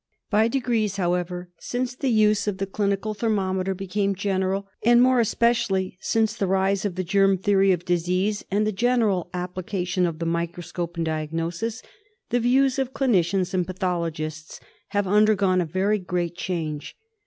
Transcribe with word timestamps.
By 0.31 0.47
degrees, 0.47 0.97
however, 0.97 1.51
since 1.59 1.93
the 1.93 2.09
use 2.09 2.47
of 2.47 2.57
the 2.57 2.65
clinical 2.65 3.13
thermometer 3.13 3.75
became 3.75 4.15
general 4.15 4.67
and, 4.83 4.99
more 4.99 5.19
especially, 5.19 5.99
since 6.01 6.33
the 6.33 6.47
rise 6.47 6.85
of 6.85 6.95
the 6.95 7.03
germ 7.03 7.37
theory 7.37 7.71
of 7.71 7.85
disease, 7.85 8.43
and 8.49 8.65
the 8.65 8.71
general 8.71 9.29
application 9.31 10.07
of 10.07 10.17
the 10.17 10.25
microscope 10.25 10.97
in 10.97 11.03
diagnosis, 11.03 11.83
the 12.31 12.39
views 12.39 12.79
of 12.79 12.93
clinicians 12.95 13.53
and 13.53 13.67
pathologists 13.67 14.59
have 14.87 15.05
undergone 15.05 15.61
a 15.61 15.65
very 15.67 15.99
great 15.99 16.35
change. 16.35 16.97